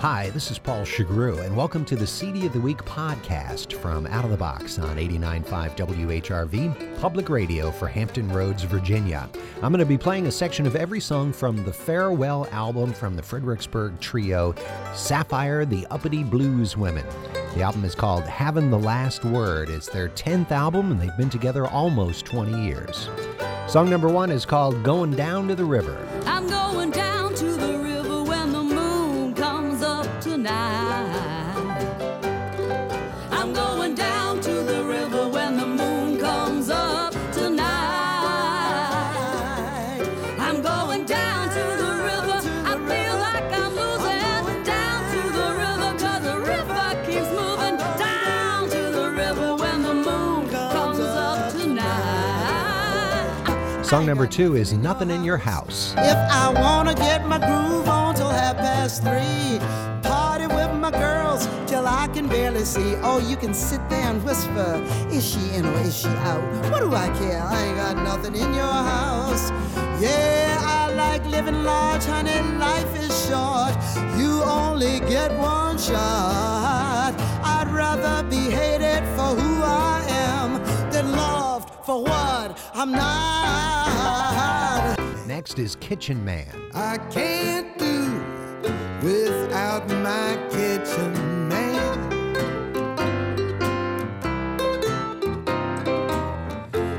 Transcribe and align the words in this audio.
Hi, 0.00 0.30
this 0.30 0.50
is 0.50 0.58
Paul 0.58 0.86
Shugrue, 0.86 1.44
and 1.44 1.54
welcome 1.54 1.84
to 1.84 1.94
the 1.94 2.06
CD 2.06 2.46
of 2.46 2.54
the 2.54 2.60
Week 2.60 2.78
podcast 2.78 3.74
from 3.74 4.06
Out 4.06 4.24
of 4.24 4.30
the 4.30 4.36
Box 4.38 4.78
on 4.78 4.96
89.5 4.96 5.76
WHRV, 5.76 6.98
public 6.98 7.28
radio 7.28 7.70
for 7.70 7.86
Hampton 7.86 8.32
Roads, 8.32 8.62
Virginia. 8.62 9.28
I'm 9.56 9.72
going 9.72 9.80
to 9.80 9.84
be 9.84 9.98
playing 9.98 10.26
a 10.26 10.32
section 10.32 10.64
of 10.64 10.74
every 10.74 11.00
song 11.00 11.34
from 11.34 11.62
the 11.66 11.72
farewell 11.74 12.48
album 12.50 12.94
from 12.94 13.14
the 13.14 13.22
Fredericksburg 13.22 14.00
trio, 14.00 14.54
Saffire, 14.94 15.68
the 15.68 15.86
Uppity 15.90 16.24
Blues 16.24 16.78
Women. 16.78 17.04
The 17.54 17.60
album 17.60 17.84
is 17.84 17.94
called 17.94 18.22
Having 18.22 18.70
the 18.70 18.78
Last 18.78 19.26
Word. 19.26 19.68
It's 19.68 19.90
their 19.90 20.08
10th 20.08 20.50
album, 20.50 20.92
and 20.92 20.98
they've 20.98 21.16
been 21.18 21.28
together 21.28 21.66
almost 21.66 22.24
20 22.24 22.64
years. 22.64 23.10
Song 23.66 23.90
number 23.90 24.08
one 24.08 24.30
is 24.30 24.46
called 24.46 24.82
Going 24.82 25.10
Down 25.10 25.46
to 25.48 25.54
the 25.54 25.66
River. 25.66 26.08
I'm 26.24 26.48
going 26.48 26.90
down 26.90 27.19
Song 53.90 54.06
number 54.06 54.28
two 54.28 54.54
is 54.54 54.72
Nothing 54.72 55.10
in 55.10 55.24
Your 55.24 55.36
House. 55.36 55.94
If 55.98 56.16
I 56.16 56.52
wanna 56.54 56.94
get 56.94 57.26
my 57.26 57.38
groove 57.38 57.88
on 57.88 58.14
till 58.14 58.30
half 58.30 58.56
past 58.56 59.02
three, 59.02 59.58
party 60.08 60.46
with 60.46 60.72
my 60.74 60.92
girls 60.92 61.48
till 61.66 61.88
I 61.88 62.06
can 62.14 62.28
barely 62.28 62.64
see. 62.64 62.94
Oh, 63.02 63.18
you 63.18 63.36
can 63.36 63.52
sit 63.52 63.80
there 63.88 64.04
and 64.04 64.22
whisper, 64.22 64.80
is 65.10 65.28
she 65.28 65.40
in 65.56 65.66
or 65.66 65.76
is 65.80 65.98
she 65.98 66.06
out? 66.06 66.40
What 66.70 66.82
do 66.82 66.94
I 66.94 67.08
care? 67.18 67.42
I 67.42 67.62
ain't 67.64 67.76
got 67.78 67.96
nothing 67.96 68.36
in 68.36 68.54
your 68.54 68.78
house. 68.94 69.50
Yeah, 70.00 70.56
I 70.60 70.94
like 70.94 71.26
living 71.26 71.64
large, 71.64 72.04
honey. 72.04 72.40
Life 72.58 72.94
is 72.94 73.10
short. 73.26 73.74
You 74.16 74.44
only 74.44 75.00
get 75.00 75.36
one 75.36 75.78
shot. 75.78 77.12
I'd 77.42 77.68
rather 77.72 78.22
be 78.28 78.36
hated 78.36 79.02
for 79.16 79.34
who 79.34 79.64
I 79.64 80.04
am 80.06 80.62
than 80.92 81.10
loved 81.10 81.70
for 81.84 82.04
what 82.04 82.56
I'm 82.72 82.92
not. 82.92 83.59
Next 85.50 85.58
is 85.58 85.74
Kitchen 85.80 86.24
Man. 86.24 86.46
I 86.74 86.96
can't 87.10 87.76
do 87.76 88.04
without 89.02 89.88
my 89.88 90.38
kitchen 90.48 91.48
man. 91.48 91.98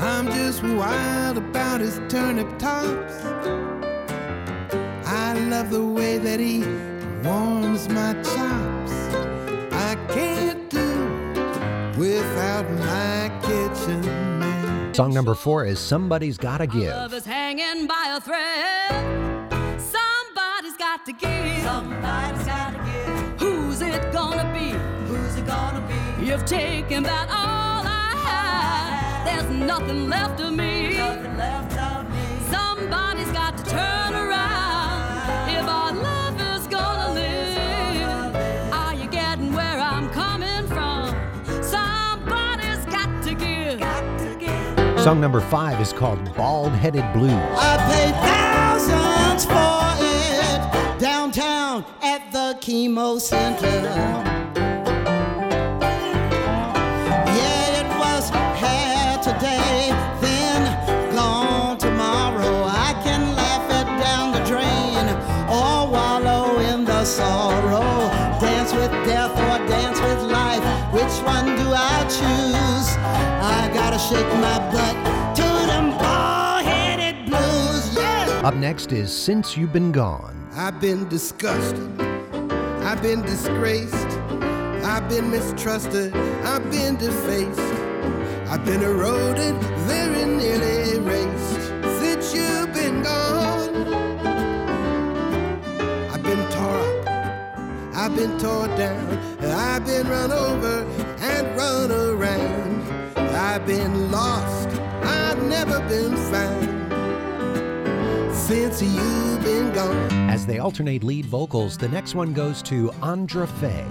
I'm 0.00 0.26
just 0.32 0.60
wild 0.64 1.38
about 1.38 1.82
his 1.82 2.00
turnip 2.08 2.58
tops. 2.58 3.14
I 5.06 5.34
love 5.48 5.70
the 5.70 5.86
way 5.86 6.18
that 6.18 6.40
he 6.40 6.64
warms 7.22 7.88
my 7.90 8.12
chops. 8.24 8.92
I 9.72 9.94
can't 10.08 10.68
do 10.68 11.96
without 11.96 12.68
my. 12.72 13.41
Song 14.94 15.14
number 15.14 15.34
four 15.34 15.64
is 15.64 15.78
Somebody's 15.78 16.36
Gotta 16.36 16.66
Give. 16.66 16.90
Love 16.90 17.14
is 17.14 17.24
hanging 17.24 17.86
by 17.86 18.14
a 18.14 18.20
thread. 18.20 19.50
Somebody's 19.80 20.76
got 20.76 21.06
to 21.06 21.12
give. 21.12 21.62
Somebody's 21.62 22.46
got 22.46 22.72
to 22.72 22.78
give. 22.84 23.40
Who's 23.40 23.80
it 23.80 24.12
gonna 24.12 24.52
be? 24.52 24.68
Who's 25.08 25.36
it 25.36 25.46
gonna 25.46 25.80
be? 25.88 26.26
You've 26.26 26.44
taken 26.44 27.04
back 27.04 27.30
all 27.30 27.86
I 27.86 28.16
had. 28.26 29.24
There's 29.24 29.50
nothing 29.66 30.10
left 30.10 30.40
of 30.42 30.52
me. 30.52 30.98
Nothing 30.98 31.38
left 31.38 31.71
Song 45.02 45.20
number 45.20 45.40
five 45.40 45.80
is 45.80 45.92
called 45.92 46.32
Bald 46.36 46.70
Headed 46.70 47.12
Blues. 47.12 47.32
I 47.32 47.76
paid 47.90 48.14
thousands 48.22 49.44
for 49.44 49.96
it 49.98 51.00
downtown 51.00 51.84
at 52.04 52.30
the 52.30 52.56
chemo 52.60 53.20
center. 53.20 53.66
Yeah, 57.34 57.80
it 57.80 57.88
was 57.98 58.30
here 58.62 59.18
today, 59.24 59.90
then 60.20 61.12
gone 61.16 61.78
tomorrow. 61.78 62.62
I 62.68 62.94
can 63.02 63.34
laugh 63.34 63.68
it 63.80 63.88
down 64.00 64.30
the 64.30 64.44
drain 64.44 65.08
or 65.50 65.90
wallow 65.90 66.60
in 66.60 66.84
the 66.84 67.04
sorrow. 67.04 68.08
Dance 68.38 68.72
with 68.72 68.92
death 69.04 69.32
or 69.32 69.66
dance 69.66 70.00
with 70.00 70.22
life. 70.30 70.62
Which 70.92 71.26
one 71.26 71.56
do 71.56 71.72
I 71.74 72.04
choose? 72.04 73.31
I 73.44 73.68
gotta 73.74 73.98
shake 73.98 74.32
my 74.40 74.58
butt 74.70 74.94
to 75.34 75.42
them 75.42 75.90
bald-headed 75.98 77.26
blues. 77.26 77.96
Yeah. 77.96 78.42
Up 78.44 78.54
next 78.54 78.92
is 78.92 79.12
Since 79.12 79.56
You've 79.56 79.72
Been 79.72 79.90
Gone. 79.90 80.48
I've 80.54 80.80
been 80.80 81.08
disgusted. 81.08 82.00
I've 82.84 83.02
been 83.02 83.22
disgraced. 83.22 84.06
I've 84.84 85.08
been 85.08 85.28
mistrusted. 85.30 86.14
I've 86.44 86.70
been 86.70 86.96
defaced. 86.96 87.58
I've 88.48 88.64
been 88.64 88.82
eroded, 88.82 89.56
very 89.88 90.24
nearly 90.24 90.92
erased. 90.98 91.60
Since 92.00 92.34
you've 92.34 92.72
been 92.72 93.02
gone, 93.02 93.92
I've 96.12 96.22
been 96.22 96.48
tore 96.50 96.78
up. 97.08 97.96
I've 97.96 98.14
been 98.14 98.38
tore 98.38 98.68
down. 98.76 99.18
I've 99.40 99.84
been 99.84 100.06
run 100.08 100.30
over 100.30 100.84
and 101.20 101.56
run 101.56 101.90
around. 101.90 102.71
I've 103.42 103.66
been 103.66 104.12
lost. 104.12 104.68
I've 105.02 105.42
never 105.42 105.80
been 105.88 106.16
found. 106.30 106.92
Since 108.32 108.80
you've 108.80 109.42
been 109.42 109.72
gone. 109.72 110.30
As 110.30 110.46
they 110.46 110.58
alternate 110.60 111.02
lead 111.02 111.26
vocals, 111.26 111.76
the 111.76 111.88
next 111.88 112.14
one 112.14 112.32
goes 112.32 112.62
to 112.62 112.92
Andra 113.02 113.48
Faye. 113.48 113.84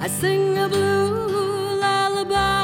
I 0.00 0.08
sing 0.08 0.58
a 0.58 0.68
blue 0.68 1.78
lullaby 1.80 2.56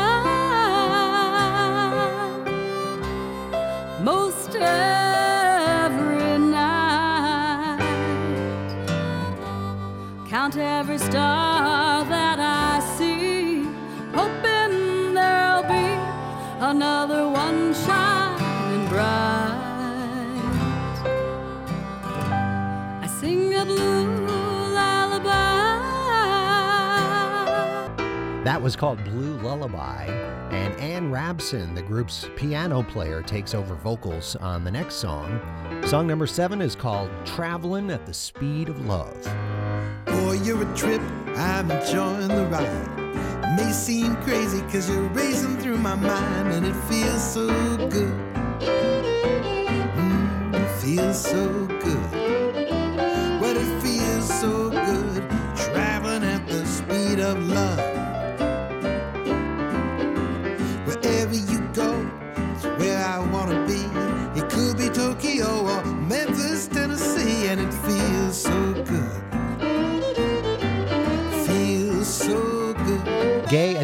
most 4.02 4.56
every 4.56 6.38
night. 6.38 7.78
Count 10.28 10.56
every 10.56 10.98
star 10.98 12.04
that 12.04 12.40
I 12.40 12.51
That 28.44 28.60
was 28.60 28.74
called 28.74 29.04
Blue 29.04 29.38
Lullaby. 29.38 30.06
And 30.50 30.74
Ann 30.80 31.12
Rabson, 31.12 31.76
the 31.76 31.82
group's 31.82 32.28
piano 32.34 32.82
player, 32.82 33.22
takes 33.22 33.54
over 33.54 33.76
vocals 33.76 34.34
on 34.34 34.64
the 34.64 34.70
next 34.70 34.96
song. 34.96 35.40
Song 35.86 36.08
number 36.08 36.26
seven 36.26 36.60
is 36.60 36.74
called 36.74 37.08
Traveling 37.24 37.88
at 37.88 38.04
the 38.04 38.12
Speed 38.12 38.68
of 38.68 38.84
Love. 38.84 39.22
Boy, 40.06 40.40
you're 40.42 40.60
a 40.60 40.76
trip, 40.76 41.00
I'm 41.36 41.70
enjoying 41.70 42.26
the 42.26 42.46
ride. 42.46 43.56
May 43.56 43.70
seem 43.70 44.16
crazy 44.16 44.60
cause 44.62 44.90
you're 44.90 45.08
racing 45.10 45.58
through 45.58 45.78
my 45.78 45.94
mind 45.94 46.52
and 46.52 46.66
it 46.66 46.74
feels 46.90 47.22
so 47.22 47.46
good. 47.90 48.12
Mm, 49.94 50.54
it 50.54 50.80
feels 50.80 51.24
so 51.24 51.61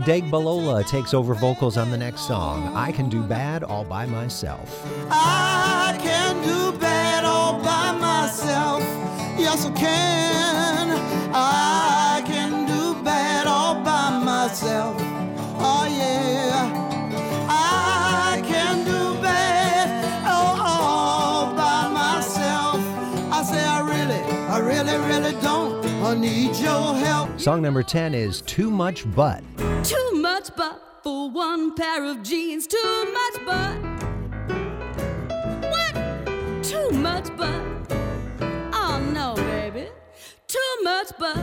Gaye 0.09 0.23
Adegbalola 0.23 0.87
takes 0.87 1.13
over 1.13 1.35
vocals 1.35 1.77
on 1.77 1.91
the 1.91 1.97
next 1.99 2.23
song, 2.27 2.75
I 2.75 2.93
Can 2.93 3.11
Do 3.11 3.23
Bad 3.23 3.63
All 3.63 3.85
By 3.85 4.07
Myself. 4.07 4.83
I 5.11 5.99
can 6.01 6.43
do 6.43 6.79
bad 6.79 7.27
all 7.27 7.63
by 7.63 7.93
myself. 7.93 8.81
Yes, 9.39 9.67
I 9.67 9.73
can. 9.73 10.89
I 11.35 12.23
can 12.25 12.67
do 12.67 13.05
bad 13.05 13.47
all 13.47 13.75
by 13.85 14.19
myself. 14.25 14.97
Oh, 15.61 15.85
yeah. 15.87 16.73
I 17.51 18.43
can 18.47 18.87
do 18.87 19.21
bad 19.21 20.27
all 20.27 21.55
by 21.55 21.89
myself. 21.89 22.81
I 23.31 23.43
say 23.43 23.63
I 23.63 23.81
Really, 23.81 24.23
I 24.49 24.59
really 24.59 24.97
really 25.07 25.39
don't 25.43 26.19
need 26.19 26.57
your 26.57 26.95
help. 26.95 27.39
Song 27.39 27.61
number 27.61 27.83
10 27.83 28.15
is 28.15 28.41
Too 28.41 28.71
Much 28.71 29.05
But. 29.15 29.45
Too 29.85 30.11
much 30.15 30.55
butt 30.57 30.81
for 31.03 31.31
one 31.31 31.75
pair 31.75 32.05
of 32.05 32.23
jeans. 32.23 32.67
Too 32.67 33.13
much 33.13 33.47
butt. 33.47 33.77
What? 35.71 36.65
Too 36.65 36.91
much 36.91 37.35
butt. 37.37 37.63
Oh 38.73 39.01
no, 39.13 39.35
baby. 39.37 39.89
Too 40.49 40.75
much 40.83 41.17
butt. 41.19 41.37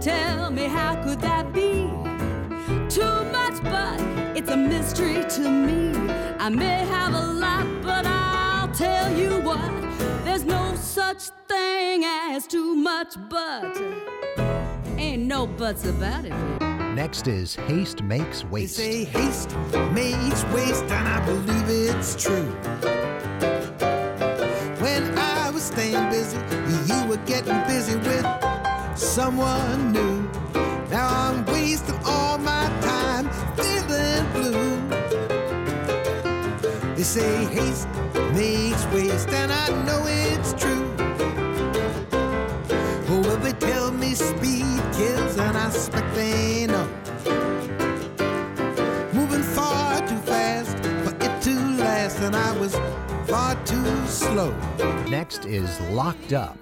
Tell 0.00 0.50
me 0.50 0.64
how 0.64 1.02
could 1.02 1.20
that 1.22 1.52
be? 1.52 1.88
Too 2.90 3.24
much 3.32 3.62
butt. 3.64 4.00
It's 4.36 4.50
a 4.50 4.56
mystery 4.56 5.24
to 5.30 5.50
me. 5.50 5.92
I 6.38 6.50
may 6.50 6.84
have 6.84 7.14
a 7.14 7.26
lot, 7.32 7.66
but 7.82 8.04
I'll 8.06 8.72
tell 8.74 9.10
you 9.16 9.40
what. 9.40 9.72
There's 10.24 10.44
no 10.44 10.74
such 10.74 11.22
thing 11.48 12.04
as 12.04 12.46
too 12.46 12.74
much 12.74 13.14
butt. 13.30 13.80
Ain't 14.98 15.22
no 15.22 15.46
buts 15.46 15.86
about 15.86 16.26
it, 16.26 16.32
baby. 16.58 16.73
Next 16.94 17.26
is 17.26 17.56
Haste 17.56 18.02
Makes 18.04 18.44
Waste. 18.44 18.76
They 18.76 19.04
say 19.04 19.04
haste 19.04 19.56
makes 19.92 20.44
waste, 20.54 20.84
and 20.84 21.08
I 21.08 21.26
believe 21.26 21.90
it's 21.90 22.14
true. 22.14 22.46
When 24.78 25.18
I 25.18 25.50
was 25.50 25.64
staying 25.64 26.08
busy, 26.10 26.38
you 26.86 27.04
were 27.08 27.16
getting 27.26 27.60
busy 27.66 27.96
with 27.96 28.24
someone 28.96 29.90
new. 29.90 30.22
Now 30.88 31.08
I'm 31.08 31.44
wasting 31.46 31.98
all 32.04 32.38
my 32.38 32.68
time 32.80 33.28
feeling 33.56 34.24
blue. 34.32 34.78
They 36.94 37.02
say 37.02 37.44
haste 37.46 37.88
makes 38.34 38.86
waste, 38.94 39.30
and 39.30 39.50
I 39.52 39.70
know 39.84 40.04
it's 40.06 40.52
true. 40.52 40.93
Kills, 45.64 45.88
and 45.92 46.16
they 46.16 46.66
know. 46.66 46.88
Moving 49.12 49.42
far 49.42 50.00
too 50.06 50.18
fast 50.18 50.76
for 50.78 51.14
it 51.24 51.42
to 51.42 51.54
last, 51.78 52.20
and 52.20 52.36
I 52.36 52.56
was 52.58 52.74
far 53.26 53.54
too 53.64 54.06
slow. 54.06 54.52
Next 55.08 55.44
is 55.44 55.80
Locked 55.90 56.32
Up. 56.32 56.56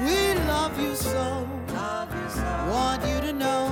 We 0.00 0.34
love 0.46 0.78
you 0.80 0.94
so. 0.94 1.48
Want 2.68 3.02
you 3.06 3.20
to 3.20 3.32
know. 3.32 3.65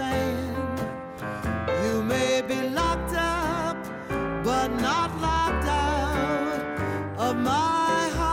Sand. 0.00 0.80
You 1.84 2.02
may 2.02 2.40
be 2.40 2.70
locked 2.70 3.14
up, 3.14 3.76
but 4.42 4.68
not 4.80 5.10
locked 5.20 5.66
out 5.66 7.18
of 7.18 7.36
my 7.36 8.08
heart. 8.16 8.32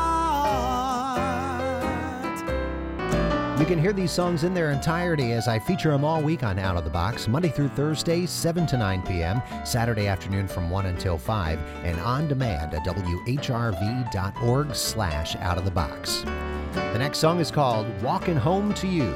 You 3.60 3.66
can 3.66 3.80
hear 3.82 3.92
these 3.92 4.12
songs 4.12 4.46
in 4.46 4.54
their 4.54 4.72
entirety 4.72 5.34
as 5.34 5.50
I 5.50 5.60
feature 5.60 5.92
them 5.92 6.06
all 6.06 6.22
week 6.22 6.44
on 6.44 6.58
Out 6.58 6.78
of 6.78 6.86
the 6.86 6.90
Box, 6.90 7.28
Monday 7.28 7.50
through 7.50 7.68
Thursday, 7.70 8.26
7 8.26 8.66
to 8.68 8.78
9 8.78 9.02
p.m., 9.02 9.42
Saturday 9.66 10.08
afternoon 10.08 10.48
from 10.48 10.70
1 10.70 10.86
until 10.86 11.18
5, 11.18 11.60
and 11.84 12.00
on 12.00 12.30
demand 12.30 12.74
at 12.76 12.86
whrv.org 12.86 14.74
slash 14.74 15.36
out 15.38 15.58
of 15.58 15.66
the 15.66 15.72
box. 15.72 16.24
The 16.72 17.00
next 17.00 17.18
song 17.18 17.42
is 17.42 17.52
called 17.52 17.88
Walking 18.02 18.38
Home 18.38 18.74
to 18.76 18.88
You. 18.88 19.12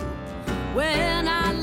When 0.74 1.28
I 1.30 1.54
left, 1.54 1.61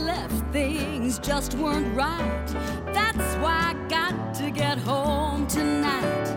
things 0.52 1.18
just 1.18 1.54
weren't 1.54 1.94
right. 1.94 2.46
That's 2.92 3.36
why 3.36 3.74
I 3.74 3.88
got 3.88 4.34
to 4.34 4.50
get 4.50 4.78
home 4.78 5.46
tonight. 5.46 6.28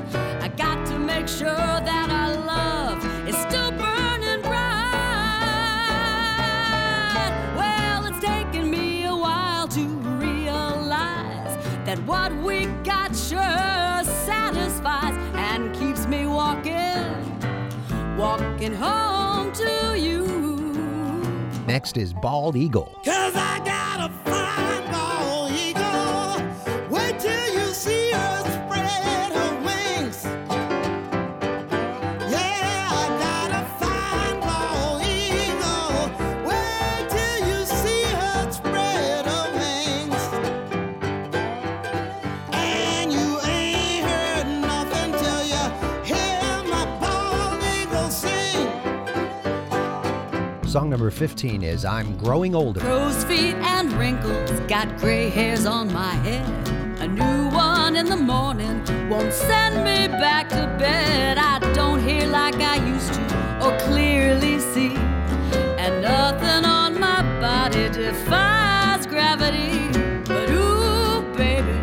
I 0.42 0.50
got 0.50 0.86
to 0.88 1.00
make 1.00 1.28
sure 1.28 1.46
that 1.46 2.10
our 2.10 2.36
love 2.36 3.28
is 3.28 3.38
still 3.38 3.72
burning 3.72 4.42
bright. 4.42 4.92
Well, 7.56 8.06
it's 8.08 8.20
taken 8.20 8.70
me 8.70 9.06
a 9.06 9.16
while 9.16 9.68
to 9.70 9.82
realize 10.20 11.56
that 11.86 12.00
what 12.06 12.36
we 12.38 12.66
got 12.84 13.16
sure 13.16 14.04
satisfies 14.26 15.16
and 15.36 15.74
keeps 15.74 16.06
me 16.08 16.26
walking, 16.26 17.38
walking 18.18 18.74
home. 18.74 19.21
Next 21.72 21.96
is 21.96 22.12
Bald 22.12 22.58
Eagle. 22.58 23.00
Song 50.72 50.90
number 50.90 51.12
15 51.12 51.64
is 51.64 51.84
I'm 51.84 52.16
Growing 52.16 52.56
Older. 52.56 52.80
Crow's 52.80 53.26
feet 53.26 53.56
and 53.56 53.92
wrinkles, 53.92 54.52
got 54.70 54.98
gray 55.00 55.28
hairs 55.30 55.66
on 55.66 55.92
my 55.92 56.14
head. 56.24 56.48
A 57.02 57.08
new 57.10 57.50
one 57.54 57.98
in 57.98 58.06
the 58.06 58.16
morning 58.16 58.82
won't 59.10 59.34
send 59.34 59.84
me 59.84 60.08
back 60.08 60.48
to 60.48 60.74
bed. 60.80 61.38
I 61.38 61.60
don't 61.74 62.02
hear 62.02 62.26
like 62.26 62.56
I 62.56 62.78
used 62.88 63.14
to 63.16 63.68
or 63.68 63.78
clearly 63.80 64.60
see. 64.60 64.96
And 65.78 66.02
nothing 66.04 66.64
on 66.64 66.98
my 66.98 67.22
body 67.42 67.90
defies 67.90 69.06
gravity. 69.06 69.78
But 70.24 70.52
ooh, 70.52 71.22
baby, 71.36 71.78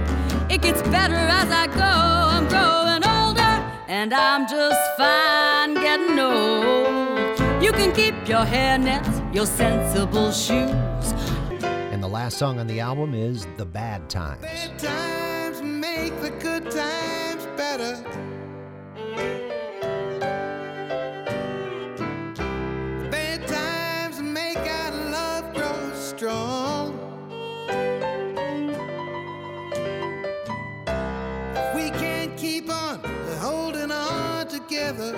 it 0.49 0.63
gets 0.63 0.81
better 0.89 1.15
as 1.15 1.51
I 1.51 1.67
go. 1.67 1.83
I'm 1.83 2.49
growing 2.49 3.05
older, 3.05 3.55
and 3.87 4.15
I'm 4.15 4.49
just 4.49 4.81
fine 4.97 5.75
getting 5.75 6.19
old. 6.19 6.78
You 7.79 7.85
can 7.85 7.95
keep 7.95 8.29
your 8.29 8.45
hairnets, 8.45 9.33
your 9.33 9.47
sensible 9.47 10.33
shoes. 10.33 11.13
And 11.63 12.03
the 12.03 12.09
last 12.09 12.37
song 12.37 12.59
on 12.59 12.67
the 12.67 12.81
album 12.81 13.15
is 13.15 13.47
The 13.57 13.65
Bad 13.65 14.11
Times. 14.11 14.43
Bad 14.43 14.77
times 14.81 15.63
make 15.63 16.21
the 16.21 16.31
good 16.31 16.69
times 16.73 17.47
better. 17.57 18.03
Bad 23.13 23.47
times 23.47 24.21
make 24.23 24.59
our 24.59 24.91
love 25.13 25.55
grow 25.55 25.93
strong. 25.95 26.99
If 31.55 31.75
we 31.77 31.91
can't 31.91 32.37
keep 32.37 32.69
on 32.69 32.99
holding 33.39 33.93
on 33.93 34.49
together, 34.49 35.15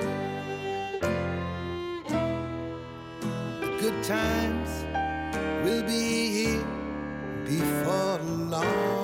times 4.11 4.85
will 5.63 5.85
be 5.85 6.33
here 6.33 6.65
before 7.45 8.19
long. 8.51 9.00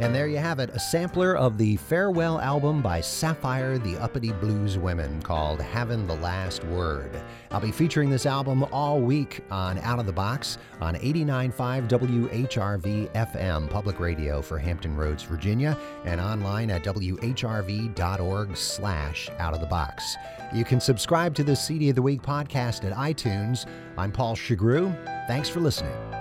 And 0.00 0.14
there 0.14 0.28
you 0.28 0.38
have 0.38 0.60
it, 0.60 0.70
a 0.70 0.78
sampler 0.78 1.36
of 1.36 1.58
the 1.58 1.76
farewell 1.76 2.40
album 2.40 2.80
by 2.80 3.00
Saffire 3.00 3.82
the 3.84 3.98
Uppity 3.98 4.32
Blues 4.32 4.78
Women 4.78 5.20
called 5.20 5.60
Having 5.60 6.06
the 6.06 6.16
Last 6.16 6.64
Word. 6.64 7.20
I'll 7.50 7.60
be 7.60 7.70
featuring 7.70 8.08
this 8.08 8.24
album 8.24 8.64
all 8.72 8.98
week 8.98 9.40
on 9.50 9.76
Out 9.80 9.98
of 9.98 10.06
the 10.06 10.12
Box 10.12 10.56
on 10.80 10.94
89.5 10.94 11.86
WHRV 11.86 13.10
FM 13.10 13.68
Public 13.68 14.00
Radio 14.00 14.40
for 14.40 14.56
Hampton 14.56 14.96
Roads, 14.96 15.22
Virginia, 15.22 15.76
and 16.06 16.18
online 16.18 16.70
at 16.70 16.82
whrv.org 16.82 18.56
slash 18.56 19.28
out 19.38 19.52
of 19.52 19.60
the 19.60 19.66
box. 19.66 20.16
You 20.54 20.64
can 20.64 20.80
subscribe 20.80 21.34
to 21.34 21.44
the 21.44 21.54
CD 21.54 21.90
of 21.90 21.96
the 21.96 22.02
Week 22.02 22.22
podcast 22.22 22.90
at 22.90 22.96
iTunes. 22.96 23.66
I'm 23.98 24.12
Paul 24.12 24.34
Shugrue. 24.34 24.96
Thanks 25.26 25.50
for 25.50 25.60
listening. 25.60 26.19